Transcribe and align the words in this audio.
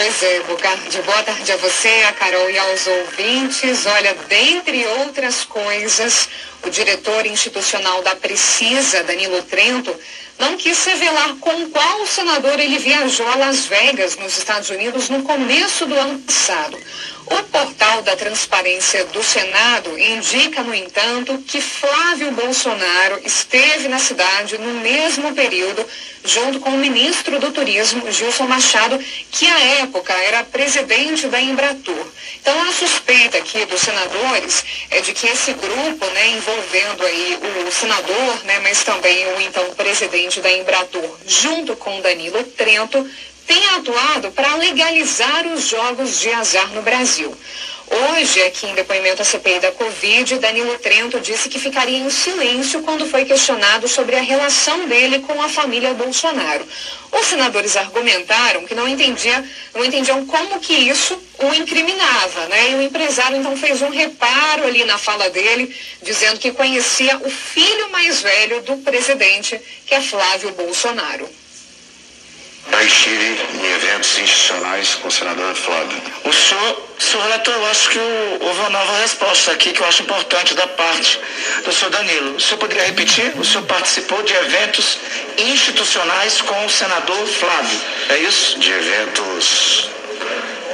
Pois 0.00 0.22
é, 0.22 0.40
Bocardi, 0.42 1.02
boa 1.02 1.22
tarde 1.24 1.50
a 1.50 1.56
você, 1.56 1.88
a 2.08 2.12
Carol 2.12 2.48
e 2.48 2.56
aos 2.56 2.86
ouvintes. 2.86 3.84
Olha, 3.84 4.14
dentre 4.28 4.86
outras 4.86 5.42
coisas, 5.42 6.28
o 6.64 6.70
diretor 6.70 7.26
institucional 7.26 8.02
da 8.02 8.16
Precisa, 8.16 9.04
Danilo 9.04 9.42
Trento, 9.42 9.94
não 10.38 10.56
quis 10.56 10.84
revelar 10.84 11.34
com 11.40 11.68
qual 11.70 12.06
senador 12.06 12.60
ele 12.60 12.78
viajou 12.78 13.26
a 13.26 13.34
Las 13.34 13.66
Vegas, 13.66 14.16
nos 14.16 14.38
Estados 14.38 14.70
Unidos, 14.70 15.08
no 15.08 15.22
começo 15.24 15.84
do 15.84 15.94
ano 15.96 16.18
passado. 16.20 16.78
O 17.26 17.42
portal 17.44 18.00
da 18.02 18.16
Transparência 18.16 19.04
do 19.06 19.22
Senado 19.22 19.98
indica, 19.98 20.62
no 20.62 20.74
entanto, 20.74 21.36
que 21.46 21.60
Flávio 21.60 22.30
Bolsonaro 22.32 23.20
esteve 23.22 23.86
na 23.88 23.98
cidade 23.98 24.56
no 24.56 24.80
mesmo 24.80 25.34
período, 25.34 25.84
junto 26.24 26.58
com 26.60 26.70
o 26.70 26.78
ministro 26.78 27.38
do 27.38 27.52
Turismo, 27.52 28.10
Gilson 28.10 28.46
Machado, 28.46 28.98
que 29.30 29.46
à 29.46 29.60
época 29.82 30.12
era 30.14 30.44
presidente 30.44 31.26
da 31.26 31.40
Embratur. 31.40 32.06
Então, 32.40 32.62
a 32.62 32.72
suspeita 32.72 33.36
aqui 33.36 33.64
dos 33.66 33.80
senadores 33.80 34.64
é 34.90 35.02
de 35.02 35.12
que 35.12 35.26
esse 35.26 35.52
grupo, 35.52 36.06
né, 36.06 36.28
envolvendo 36.48 37.04
aí 37.04 37.38
o 37.66 37.70
senador, 37.70 38.44
né, 38.44 38.58
mas 38.60 38.82
também 38.82 39.26
o 39.34 39.40
então 39.40 39.64
presidente 39.74 40.40
da 40.40 40.50
Embratur, 40.50 41.04
junto 41.26 41.76
com 41.76 42.00
Danilo 42.00 42.42
Trento, 42.44 43.06
tem 43.46 43.68
atuado 43.76 44.30
para 44.32 44.56
legalizar 44.56 45.46
os 45.46 45.68
jogos 45.68 46.20
de 46.20 46.32
azar 46.32 46.68
no 46.72 46.82
Brasil. 46.82 47.34
Hoje, 47.90 48.42
aqui 48.42 48.66
em 48.66 48.74
depoimento 48.74 49.22
à 49.22 49.24
CPI 49.24 49.60
da 49.60 49.72
Covid, 49.72 50.38
Danilo 50.38 50.78
Trento 50.78 51.18
disse 51.20 51.48
que 51.48 51.58
ficaria 51.58 51.96
em 51.96 52.10
silêncio 52.10 52.82
quando 52.82 53.06
foi 53.06 53.24
questionado 53.24 53.88
sobre 53.88 54.14
a 54.14 54.20
relação 54.20 54.86
dele 54.86 55.20
com 55.20 55.40
a 55.40 55.48
família 55.48 55.94
Bolsonaro. 55.94 56.66
Os 57.10 57.26
senadores 57.26 57.76
argumentaram 57.78 58.66
que 58.66 58.74
não, 58.74 58.86
entendia, 58.86 59.42
não 59.74 59.82
entendiam 59.82 60.26
como 60.26 60.60
que 60.60 60.74
isso 60.74 61.18
o 61.38 61.54
incriminava, 61.54 62.46
né? 62.48 62.72
E 62.72 62.74
o 62.74 62.82
empresário 62.82 63.38
então 63.38 63.56
fez 63.56 63.80
um 63.80 63.88
reparo 63.88 64.64
ali 64.64 64.84
na 64.84 64.98
fala 64.98 65.30
dele, 65.30 65.74
dizendo 66.02 66.38
que 66.38 66.52
conhecia 66.52 67.16
o 67.18 67.30
filho 67.30 67.90
mais 67.90 68.20
velho 68.20 68.60
do 68.62 68.76
presidente, 68.78 69.58
que 69.86 69.94
é 69.94 70.00
Flávio 70.02 70.52
Bolsonaro. 70.52 71.26
Já 72.78 72.84
estive 72.84 73.40
em 73.54 73.72
eventos 73.74 74.16
institucionais 74.20 74.94
com 74.94 75.08
o 75.08 75.10
senador 75.10 75.52
Flávio. 75.56 76.00
O 76.22 76.32
senhor, 76.32 76.80
senhor 76.96 77.24
relator, 77.24 77.52
eu 77.52 77.66
acho 77.66 77.90
que 77.90 77.98
houve 78.40 78.60
uma 78.60 78.70
nova 78.70 79.00
resposta 79.00 79.50
aqui 79.50 79.72
que 79.72 79.80
eu 79.80 79.86
acho 79.88 80.04
importante 80.04 80.54
da 80.54 80.64
parte 80.68 81.18
do 81.64 81.72
senhor 81.72 81.90
Danilo. 81.90 82.36
O 82.36 82.40
senhor 82.40 82.58
poderia 82.58 82.84
repetir? 82.84 83.32
O 83.36 83.44
senhor 83.44 83.64
participou 83.64 84.22
de 84.22 84.32
eventos 84.32 84.96
institucionais 85.38 86.40
com 86.40 86.66
o 86.66 86.70
senador 86.70 87.26
Flávio, 87.26 87.80
é 88.10 88.18
isso? 88.18 88.56
De 88.60 88.70
eventos 88.70 89.90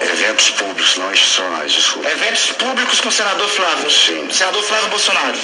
Eventos 0.01 0.51
públicos, 0.51 0.97
não 0.99 1.11
institucionais, 1.11 1.73
desculpa. 1.73 2.11
Eventos 2.11 2.47
públicos 2.53 3.01
com 3.01 3.09
o 3.09 3.13
senador 3.13 3.49
Flávio. 3.49 3.91
Sim. 3.91 4.29
Senador 4.31 4.63
Flávio 4.63 4.89
Bolsonaro. 4.89 5.39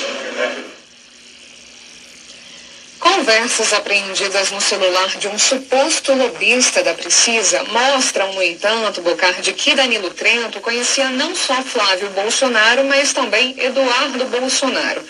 Conversas 3.01 3.73
apreendidas 3.73 4.51
no 4.51 4.61
celular 4.61 5.09
de 5.17 5.27
um 5.27 5.39
suposto 5.39 6.13
lobista 6.13 6.83
da 6.83 6.93
Precisa 6.93 7.65
mostram, 7.65 8.31
no 8.35 8.43
entanto, 8.43 9.01
Bocardi, 9.01 9.55
que 9.55 9.75
Danilo 9.75 10.11
Trento 10.11 10.61
conhecia 10.61 11.09
não 11.09 11.35
só 11.35 11.63
Flávio 11.63 12.11
Bolsonaro, 12.11 12.85
mas 12.85 13.15
também 13.15 13.55
Eduardo 13.59 14.27
Bolsonaro. 14.27 15.03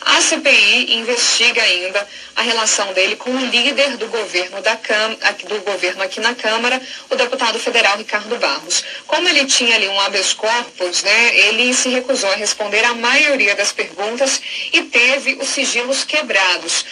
A 0.00 0.22
CPI 0.22 0.96
investiga 0.96 1.62
ainda 1.62 2.08
a 2.34 2.42
relação 2.42 2.92
dele 2.94 3.14
com 3.16 3.30
o 3.30 3.46
líder 3.46 3.98
do 3.98 4.08
governo, 4.08 4.62
da 4.62 4.76
Cam... 4.76 5.14
do 5.46 5.60
governo 5.60 6.02
aqui 6.02 6.20
na 6.20 6.34
Câmara, 6.34 6.80
o 7.10 7.14
deputado 7.14 7.58
federal 7.58 7.98
Ricardo 7.98 8.36
Barros. 8.38 8.82
Como 9.06 9.28
ele 9.28 9.44
tinha 9.44 9.76
ali 9.76 9.86
um 9.86 10.00
habeas 10.00 10.32
corpus, 10.32 11.02
né, 11.02 11.36
ele 11.36 11.74
se 11.74 11.90
recusou 11.90 12.30
a 12.30 12.36
responder 12.36 12.84
a 12.84 12.94
maioria 12.94 13.54
das 13.54 13.70
perguntas 13.70 14.40
e 14.72 14.82
teve 14.82 15.34
os 15.34 15.48
sigilos 15.48 16.04
quebrados. 16.04 16.84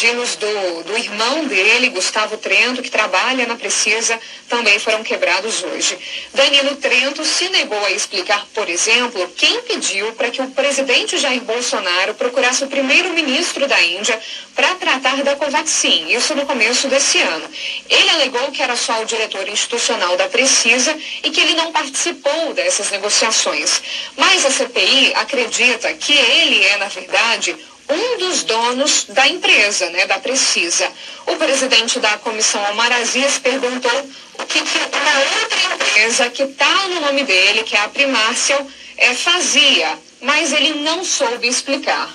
Do, 0.00 0.84
do 0.84 0.96
irmão 0.96 1.46
dele, 1.46 1.88
Gustavo 1.88 2.36
Trento, 2.36 2.82
que 2.82 2.90
trabalha 2.90 3.46
na 3.46 3.56
Precisa, 3.56 4.18
também 4.48 4.78
foram 4.78 5.02
quebrados 5.02 5.64
hoje. 5.64 5.98
Danilo 6.32 6.76
Trento 6.76 7.24
se 7.24 7.48
negou 7.48 7.84
a 7.84 7.90
explicar, 7.90 8.46
por 8.54 8.68
exemplo, 8.68 9.28
quem 9.36 9.60
pediu 9.62 10.12
para 10.12 10.30
que 10.30 10.40
o 10.40 10.50
presidente 10.50 11.18
Jair 11.18 11.42
Bolsonaro 11.42 12.14
procurasse 12.14 12.62
o 12.62 12.68
primeiro-ministro 12.68 13.66
da 13.66 13.80
Índia 13.82 14.20
para 14.54 14.76
tratar 14.76 15.22
da 15.24 15.34
Covaxin, 15.34 16.12
isso 16.12 16.32
no 16.34 16.46
começo 16.46 16.86
desse 16.86 17.18
ano. 17.18 17.48
Ele 17.90 18.10
alegou 18.10 18.52
que 18.52 18.62
era 18.62 18.76
só 18.76 19.02
o 19.02 19.06
diretor 19.06 19.48
institucional 19.48 20.16
da 20.16 20.28
Precisa 20.28 20.96
e 21.24 21.30
que 21.30 21.40
ele 21.40 21.54
não 21.54 21.72
participou 21.72 22.54
dessas 22.54 22.90
negociações. 22.90 23.82
Mas 24.16 24.46
a 24.46 24.50
CPI 24.50 25.12
acredita 25.14 25.92
que 25.94 26.12
ele 26.12 26.64
é, 26.64 26.76
na 26.76 26.86
verdade, 26.86 27.56
um 27.88 28.18
dos 28.18 28.42
donos 28.42 29.04
da 29.08 29.26
empresa, 29.26 29.88
né, 29.90 30.06
da 30.06 30.18
Precisa. 30.18 30.90
O 31.26 31.36
presidente 31.36 31.98
da 31.98 32.18
comissão, 32.18 32.62
Omar 32.70 32.92
Aziz, 32.92 33.38
perguntou 33.38 34.10
o 34.34 34.44
que, 34.44 34.60
que 34.60 34.78
uma 34.78 35.18
outra 35.20 35.74
empresa 35.74 36.30
que 36.30 36.42
está 36.42 36.88
no 36.88 37.00
nome 37.00 37.24
dele, 37.24 37.62
que 37.62 37.76
é 37.76 37.80
a 37.80 37.88
Primarcial, 37.88 38.66
é, 38.96 39.14
fazia, 39.14 39.98
mas 40.20 40.52
ele 40.52 40.74
não 40.80 41.04
soube 41.04 41.48
explicar. 41.48 42.08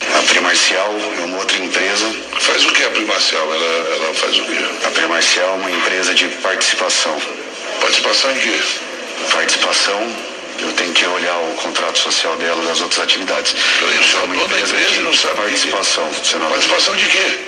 A 0.00 0.22
Primarcial 0.22 0.94
é 1.18 1.24
uma 1.24 1.38
outra 1.38 1.58
empresa. 1.58 2.14
Faz 2.40 2.64
o 2.64 2.72
que 2.72 2.82
a 2.82 2.90
Primarcial? 2.90 3.52
Ela, 3.52 3.88
ela 3.94 4.14
faz 4.14 4.38
o 4.38 4.44
quê? 4.44 4.86
A 4.86 4.90
Primarcial 4.90 5.48
é 5.48 5.52
uma 5.52 5.70
empresa 5.70 6.14
de 6.14 6.28
participação. 6.28 7.20
Participação 7.80 8.30
em 8.30 8.40
quê? 8.40 8.60
Participação 9.32 10.37
eu 10.58 10.72
tenho 10.72 10.92
que 10.92 11.06
olhar 11.06 11.38
o 11.38 11.54
contrato 11.54 11.98
social 11.98 12.36
dela 12.36 12.62
das 12.64 12.80
outras 12.80 13.00
atividades. 13.00 13.54
O 13.54 14.04
senhor 14.04 14.22
é 14.22 14.24
uma 14.24 14.36
empresa, 14.36 14.74
empresa 14.74 14.90
de 14.92 15.00
não 15.00 15.14
sabe 15.14 15.36
participação. 15.36 16.10
Senão... 16.24 16.48
Participação 16.48 16.96
de 16.96 17.06
quê? 17.06 17.38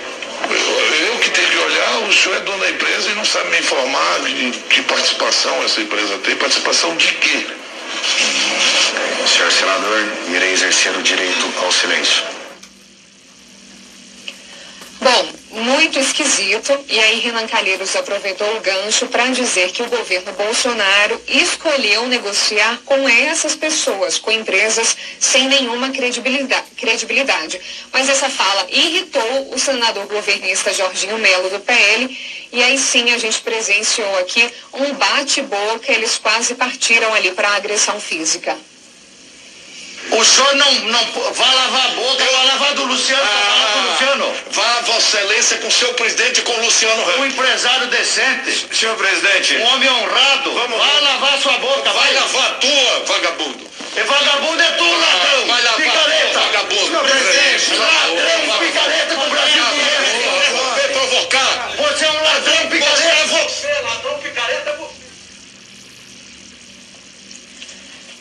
Eu, 0.49 1.07
eu, 1.07 1.19
que 1.19 1.29
tenho 1.29 1.47
que 1.49 1.57
olhar, 1.57 1.99
o 1.99 2.13
senhor 2.13 2.37
é 2.37 2.39
dono 2.41 2.57
da 2.59 2.69
empresa 2.69 3.09
e 3.11 3.15
não 3.15 3.25
sabe 3.25 3.49
me 3.49 3.59
informar 3.59 4.21
de 4.21 4.51
que 4.69 4.81
participação 4.83 5.63
essa 5.63 5.81
empresa 5.81 6.17
tem. 6.19 6.35
Participação 6.35 6.95
de 6.97 7.13
quê? 7.13 7.45
Senhor 9.27 9.51
senador, 9.51 10.07
irei 10.33 10.53
exercer 10.53 10.95
o 10.97 11.01
direito 11.01 11.53
ao 11.61 11.71
silêncio. 11.71 12.23
Bom, 14.99 15.33
muito 15.81 15.97
esquisito. 15.97 16.79
E 16.87 16.99
aí 16.99 17.19
Renan 17.21 17.47
Calheiros 17.47 17.95
aproveitou 17.95 18.47
o 18.55 18.59
gancho 18.59 19.07
para 19.07 19.25
dizer 19.29 19.71
que 19.71 19.81
o 19.81 19.89
governo 19.89 20.31
Bolsonaro 20.33 21.19
escolheu 21.27 22.05
negociar 22.05 22.79
com 22.85 23.09
essas 23.09 23.55
pessoas, 23.55 24.19
com 24.19 24.31
empresas 24.31 24.95
sem 25.19 25.47
nenhuma 25.47 25.89
credibilidade. 25.89 27.59
Mas 27.91 28.07
essa 28.09 28.29
fala 28.29 28.67
irritou 28.69 29.53
o 29.53 29.57
senador 29.57 30.05
governista 30.05 30.71
Jorginho 30.71 31.17
Melo 31.17 31.49
do 31.49 31.59
PL. 31.59 32.15
E 32.51 32.61
aí 32.61 32.77
sim 32.77 33.09
a 33.11 33.17
gente 33.17 33.41
presenciou 33.41 34.19
aqui 34.19 34.47
um 34.73 34.93
bate-boca. 34.93 35.91
Eles 35.91 36.19
quase 36.19 36.53
partiram 36.53 37.11
ali 37.15 37.31
para 37.31 37.49
a 37.49 37.55
agressão 37.55 37.99
física. 37.99 38.55
O 40.11 40.25
senhor 40.25 40.55
não, 40.55 40.73
não 40.73 41.33
vai 41.33 41.55
lavar 41.55 41.85
a 41.85 41.89
boca, 41.89 42.23
vai 42.23 42.45
lavar 42.47 42.73
do 42.73 42.83
Luciano, 42.83 43.23
ah, 43.23 43.71
do 43.73 43.91
Luciano. 43.91 44.35
Vá, 44.51 44.81
Vossa 44.85 45.17
Excelência, 45.17 45.57
com 45.59 45.71
seu 45.71 45.93
presidente 45.93 46.41
com 46.41 46.51
o 46.51 46.65
Luciano 46.65 47.19
Um 47.19 47.25
empresário 47.25 47.87
decente. 47.87 48.67
Senhor 48.73 48.95
presidente. 48.97 49.55
Um 49.55 49.63
homem 49.73 49.89
honrado. 49.89 50.53
Vamos 50.53 50.77
vai 50.77 51.01
lavar 51.01 51.37
sua 51.39 51.57
boca, 51.59 51.93
vai. 51.93 52.11
Vai 52.11 52.13
lavar 52.13 52.45
a 52.45 52.53
tua, 52.55 53.03
vagabundo. 53.05 53.71
E 53.95 54.03
vagabundo 54.03 54.61
é 54.61 54.71
tu, 54.71 54.83
ah, 54.83 54.97
ladrão. 54.97 55.47
Vai 55.47 55.63
lavar 55.63 55.81
picareta. 55.81 56.29
Tua, 56.31 56.41
vagabundo. 56.41 56.85
Senhor 56.87 57.03
presidente. 57.03 57.75
Ladrão, 57.75 58.40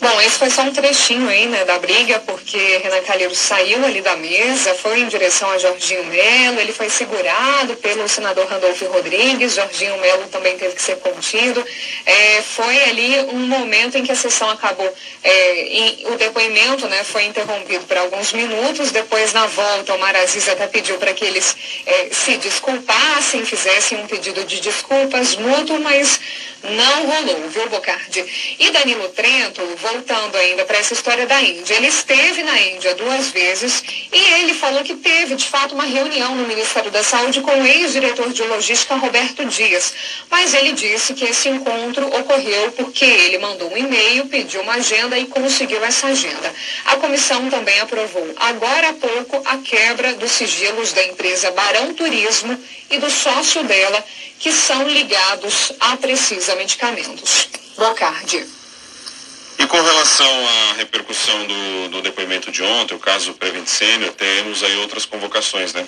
Bom, 0.01 0.19
esse 0.23 0.39
foi 0.39 0.49
só 0.49 0.63
um 0.63 0.73
trechinho 0.73 1.29
aí, 1.29 1.45
né, 1.47 1.63
da 1.67 1.79
briga, 1.79 2.19
porque 2.21 2.57
Renan 2.83 3.03
Calheiros 3.03 3.37
saiu 3.37 3.85
ali 3.85 4.01
da 4.01 4.17
mesa, 4.17 4.75
foi 4.77 5.01
em 5.01 5.09
direção 5.09 5.51
a 5.51 5.59
Jorginho 5.59 6.05
Melo, 6.07 6.59
ele 6.59 6.73
foi 6.73 6.89
segurado 6.89 7.77
pelo 7.77 8.09
senador 8.09 8.47
Randolfo 8.47 8.87
Rodrigues, 8.87 9.57
Jorginho 9.57 9.99
Melo 9.99 10.27
também 10.29 10.57
teve 10.57 10.75
que 10.75 10.81
ser 10.81 10.97
contido. 11.01 11.63
É, 12.07 12.41
foi 12.41 12.83
ali 12.85 13.21
um 13.35 13.41
momento 13.41 13.99
em 13.99 14.03
que 14.03 14.11
a 14.11 14.17
sessão 14.17 14.49
acabou, 14.49 14.91
é, 15.23 15.97
o 16.07 16.17
depoimento, 16.17 16.89
né, 16.89 17.05
foi 17.05 17.25
interrompido 17.25 17.85
por 17.85 17.99
alguns 17.99 18.33
minutos, 18.33 18.91
depois 18.91 19.35
na 19.35 19.45
volta 19.49 19.93
o 19.93 19.99
Maraziz 19.99 20.49
até 20.49 20.67
pediu 20.67 20.97
para 20.97 21.13
que 21.13 21.27
eles 21.27 21.55
é, 21.85 22.09
se 22.11 22.39
desculpassem, 22.39 23.45
fizessem 23.45 23.99
um 23.99 24.07
pedido 24.07 24.45
de 24.45 24.61
desculpas 24.61 25.37
mútuo, 25.37 25.79
mas 25.79 26.19
não 26.63 27.07
rolou, 27.07 27.49
viu, 27.49 27.69
Bocardi? 27.69 28.25
E 28.59 28.71
Danilo 28.71 29.09
Trento, 29.11 29.63
voltando 29.93 30.37
ainda 30.37 30.65
para 30.65 30.79
essa 30.79 30.93
história 30.93 31.27
da 31.27 31.41
Índia. 31.43 31.75
Ele 31.75 31.89
esteve 31.89 32.43
na 32.43 32.61
Índia 32.61 32.95
duas 32.95 33.29
vezes 33.31 33.83
e 34.13 34.19
ele 34.35 34.55
falou 34.55 34.83
que 34.85 34.95
teve, 34.95 35.35
de 35.35 35.47
fato, 35.47 35.75
uma 35.75 35.85
reunião 35.85 36.35
no 36.35 36.47
Ministério 36.47 36.91
da 36.91 37.03
Saúde 37.03 37.41
com 37.41 37.51
o 37.51 37.67
ex-diretor 37.67 38.33
de 38.33 38.43
logística, 38.45 38.95
Roberto 38.95 39.45
Dias. 39.47 39.93
Mas 40.31 40.55
ele 40.55 40.73
disse 40.73 41.15
que 41.15 41.25
esse 41.25 41.49
encontro 41.49 42.07
ocorreu 42.07 42.73
porque 42.73 43.05
ele 43.05 43.39
mandou 43.39 43.73
um 43.73 43.77
e-mail, 43.77 44.27
pediu 44.27 44.61
uma 44.63 44.75
agenda 44.75 45.19
e 45.19 45.27
conseguiu 45.27 45.85
essa 45.85 46.07
agenda. 46.07 46.53
A 46.85 46.97
comissão 46.97 47.51
também 47.51 47.79
aprovou, 47.81 48.33
agora 48.37 48.91
há 48.91 48.93
pouco, 48.93 49.43
a 49.45 49.59
quebra 49.59 50.15
dos 50.15 50.31
sigilos 50.31 50.93
da 50.93 51.05
empresa 51.05 51.51
Barão 51.51 51.93
Turismo 51.95 52.59
e 52.91 52.99
do 52.99 53.11
sócio 53.11 53.65
dela, 53.65 54.05
que 54.39 54.53
são 54.53 54.89
ligados 54.89 55.73
a 55.81 55.97
Precisa 55.97 56.55
Medicamentos. 56.55 57.49
Bocardi. 57.77 58.60
E 59.61 59.67
com 59.67 59.79
relação 59.79 60.49
à 60.49 60.73
repercussão 60.79 61.47
do, 61.47 61.89
do 61.91 62.01
depoimento 62.01 62.51
de 62.51 62.63
ontem, 62.63 62.95
o 62.95 62.99
caso 62.99 63.35
Prevent 63.35 63.67
Senior, 63.67 64.11
temos 64.15 64.63
aí 64.63 64.75
outras 64.79 65.05
convocações, 65.05 65.75
né? 65.75 65.87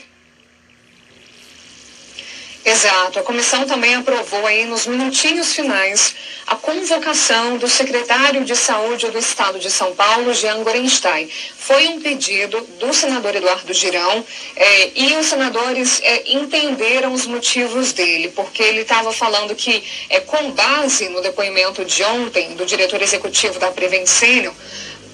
Exato. 2.64 3.18
A 3.18 3.22
comissão 3.22 3.66
também 3.66 3.96
aprovou 3.96 4.46
aí 4.46 4.64
nos 4.66 4.86
minutinhos 4.86 5.52
finais 5.52 6.14
a 6.46 6.54
convocação 6.54 7.56
do 7.56 7.68
secretário 7.68 8.44
de 8.44 8.54
Saúde 8.54 9.10
do 9.10 9.18
Estado 9.18 9.58
de 9.58 9.68
São 9.68 9.94
Paulo, 9.96 10.32
Jean 10.32 10.62
Gorenstein. 10.62 11.28
Foi 11.56 11.88
um 11.88 12.00
pedido 12.00 12.60
do 12.78 12.94
senador 12.94 13.34
Eduardo 13.34 13.72
Girão 13.72 14.24
eh, 14.54 14.90
e 14.94 15.16
os 15.16 15.26
senadores 15.26 16.00
eh, 16.04 16.22
entenderam 16.26 17.12
os 17.12 17.26
motivos 17.26 17.92
dele, 17.92 18.28
porque 18.28 18.62
ele 18.62 18.82
estava 18.82 19.12
falando 19.12 19.56
que, 19.56 19.82
eh, 20.08 20.20
com 20.20 20.52
base 20.52 21.08
no 21.08 21.20
depoimento 21.20 21.84
de 21.84 22.04
ontem 22.04 22.54
do 22.54 22.64
diretor 22.64 23.02
executivo 23.02 23.58
da 23.58 23.72
Prevencênio, 23.72 24.54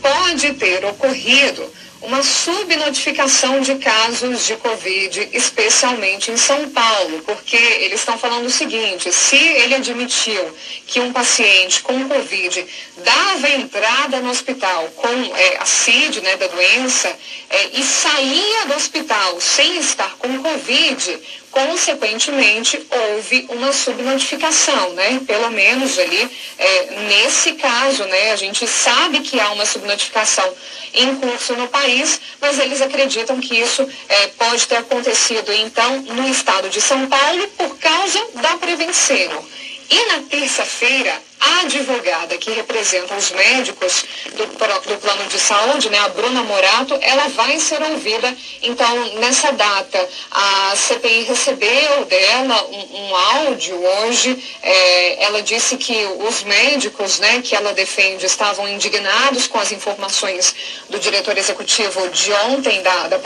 pode 0.03 0.53
ter 0.55 0.85
ocorrido 0.85 1.73
uma 2.01 2.23
subnotificação 2.23 3.61
de 3.61 3.75
casos 3.77 4.47
de 4.47 4.57
Covid, 4.57 5.31
especialmente 5.33 6.31
em 6.31 6.37
São 6.37 6.71
Paulo, 6.71 7.23
porque 7.27 7.57
eles 7.57 8.01
estão 8.01 8.17
falando 8.17 8.47
o 8.47 8.51
seguinte: 8.51 9.13
se 9.13 9.37
ele 9.37 9.75
admitiu 9.75 10.55
que 10.87 11.01
um 11.01 11.13
paciente 11.13 11.83
com 11.83 12.09
Covid 12.09 12.67
dava 12.99 13.51
entrada 13.51 14.21
no 14.21 14.31
hospital 14.31 14.89
com 14.97 15.37
é, 15.37 15.57
a 15.59 15.65
CID 15.65 16.21
né, 16.21 16.37
da 16.37 16.47
doença 16.47 17.09
é, 17.51 17.69
e 17.75 17.83
saía 17.83 18.67
do 18.67 18.75
hospital 18.75 19.41
sem 19.41 19.79
estar 19.79 20.17
com 20.19 20.43
Covid, 20.43 21.21
consequentemente 21.51 22.81
houve 22.91 23.47
uma 23.49 23.73
subnotificação, 23.73 24.93
né? 24.93 25.21
Pelo 25.27 25.51
menos 25.51 25.99
ali 25.99 26.31
é, 26.59 27.01
nesse 27.09 27.55
caso, 27.55 28.05
né? 28.05 28.33
A 28.33 28.37
gente 28.37 28.67
sabe 28.67 29.21
que 29.21 29.41
há 29.41 29.51
uma 29.53 29.67
subnotificação 29.67 30.55
em 30.95 31.17
curso 31.17 31.55
no 31.55 31.69
país, 31.69 31.88
mas 32.41 32.59
eles 32.59 32.81
acreditam 32.83 33.41
que 33.41 33.59
isso 33.61 33.89
é, 34.09 34.27
pode 34.29 34.67
ter 34.67 34.77
acontecido 34.77 35.53
então 35.53 36.01
no 36.03 36.29
estado 36.29 36.69
de 36.69 36.81
São 36.81 37.07
Paulo 37.09 37.49
por 37.57 37.79
causa 37.79 38.27
da 38.35 38.57
prevenção. 38.57 39.45
E 39.91 40.05
na 40.07 40.23
terça-feira, 40.29 41.23
a 41.41 41.61
advogada 41.61 42.37
que 42.39 42.51
representa 42.51 43.15
os 43.15 43.31
médicos 43.31 44.05
do, 44.37 44.47
plano 44.99 45.25
de 45.29 45.39
saúde, 45.39 45.89
né, 45.91 45.99
a 45.99 46.09
Bruna 46.09 46.43
Morato, 46.43 46.99
ela 47.01 47.29
vai 47.29 47.59
ser 47.59 47.81
ouvida. 47.83 48.35
Então, 48.63 49.15
nessa 49.15 49.53
data, 49.53 50.09
a 50.31 50.75
CPI 50.77 51.25
recebeu 51.25 52.05
dela 52.07 52.67
um, 52.71 53.03
um 53.03 53.17
áudio 53.17 53.77
hoje. 53.77 54.43
É, 54.63 55.25
ela 55.25 55.43
disse 55.43 55.77
que 55.77 56.07
os 56.29 56.43
médicos 56.43 57.19
né, 57.19 57.41
que 57.43 57.55
ela 57.55 57.73
defende 57.73 58.27
estavam 58.27 58.69
indignados 58.69 59.47
com 59.47 59.59
as 59.59 59.73
informações 59.73 60.55
do 60.89 60.99
diretor 60.99 61.37
executivo 61.39 62.09
de 62.11 62.33
ontem, 62.51 62.83
da, 62.83 63.09
da 63.09 63.19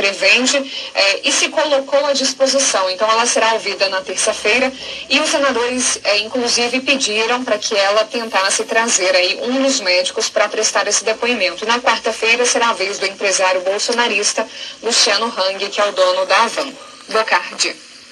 é, 0.94 1.20
e 1.24 1.32
se 1.32 1.48
colocou 1.48 2.04
à 2.06 2.12
disposição. 2.12 2.90
Então, 2.90 3.10
ela 3.10 3.24
será 3.24 3.54
ouvida 3.54 3.88
na 3.88 4.00
terça-feira. 4.00 4.72
E 5.08 5.20
os 5.20 5.30
senadores, 5.30 5.98
é, 6.04 6.18
inclusive, 6.18 6.80
pediram 6.80 7.44
para 7.44 7.58
que 7.58 7.76
ela 8.02 8.04
tentasse 8.04 8.64
trazer 8.64 9.14
aí 9.14 9.38
um 9.42 9.62
dos 9.62 9.80
médicos 9.80 10.28
para 10.28 10.48
prestar 10.48 10.86
esse 10.88 11.04
depoimento. 11.04 11.64
Na 11.66 11.78
quarta-feira 11.78 12.44
será 12.44 12.70
a 12.70 12.72
vez 12.72 12.98
do 12.98 13.06
empresário 13.06 13.60
bolsonarista 13.60 14.46
Luciano 14.82 15.26
Hang, 15.26 15.68
que 15.68 15.80
é 15.80 15.88
o 15.88 15.92
dono 15.92 16.26
da 16.26 16.42
Avan. 16.42 16.72
Boa 17.08 17.24
tarde. 17.24 17.91